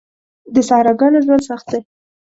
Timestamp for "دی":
1.71-1.79